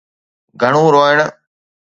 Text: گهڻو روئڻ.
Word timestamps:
گهڻو 0.59 0.83
روئڻ. 0.93 1.17